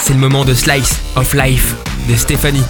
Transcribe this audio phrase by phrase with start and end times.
[0.00, 1.76] C'est le moment de Slice of Life
[2.08, 2.64] de Stéphanie.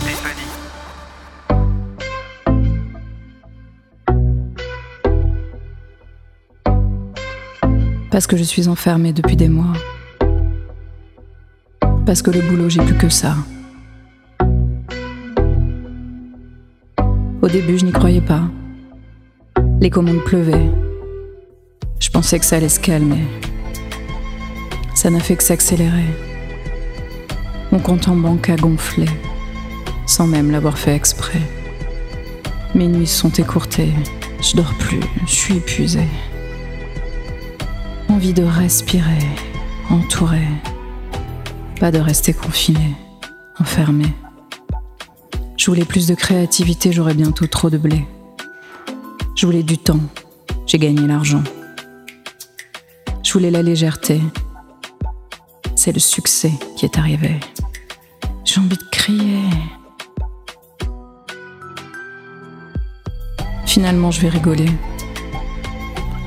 [8.10, 9.74] Parce que je suis enfermée depuis des mois.
[12.04, 13.36] Parce que le boulot, j'ai plus que ça.
[17.40, 18.42] Au début, je n'y croyais pas.
[19.80, 20.70] Les commandes pleuvaient.
[22.00, 23.24] Je pensais que ça allait se calmer.
[24.94, 26.06] Ça n'a fait que s'accélérer.
[27.78, 29.06] Mon compte en banque a gonflé,
[30.04, 31.40] sans même l'avoir fait exprès.
[32.74, 33.92] Mes nuits sont écourtées,
[34.42, 36.08] je dors plus, je suis épuisée.
[38.08, 39.24] Envie de respirer,
[39.90, 40.48] entourée.
[41.78, 42.96] Pas de rester confinée,
[43.60, 44.12] enfermée.
[45.56, 48.04] Je voulais plus de créativité, j'aurais bientôt trop de blé.
[49.36, 50.00] Je voulais du temps,
[50.66, 51.44] j'ai gagné l'argent.
[53.22, 54.20] Je voulais la légèreté,
[55.76, 57.38] c'est le succès qui est arrivé.
[58.50, 59.42] J'ai envie de crier.
[63.66, 64.70] Finalement, je vais rigoler.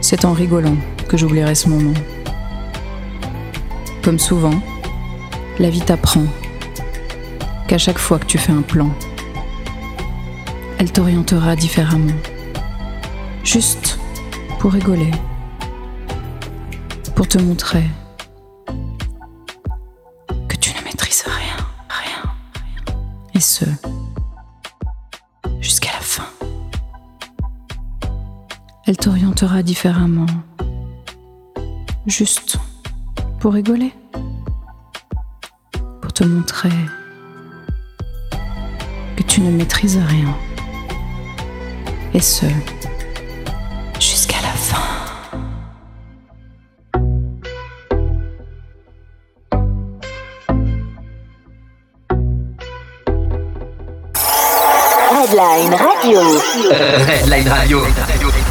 [0.01, 0.77] C'est en rigolant
[1.09, 1.95] que j'oublierai ce moment.
[4.03, 4.53] Comme souvent,
[5.57, 6.27] la vie t'apprend
[7.67, 8.91] qu'à chaque fois que tu fais un plan,
[10.77, 12.13] elle t'orientera différemment.
[13.43, 13.97] Juste
[14.59, 15.09] pour rigoler,
[17.15, 17.85] pour te montrer
[23.41, 23.65] Et ce,
[25.61, 26.27] jusqu'à la fin.
[28.85, 30.27] Elle t'orientera différemment.
[32.05, 32.59] Juste
[33.39, 33.95] pour rigoler.
[36.03, 36.69] Pour te montrer
[39.17, 40.37] que tu ne maîtrises rien.
[42.13, 42.45] Et ce,
[55.21, 56.19] Redline Radio.
[57.05, 58.50] Redline Radio.